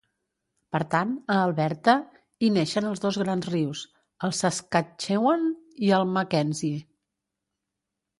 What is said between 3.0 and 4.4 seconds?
dos grans rius, el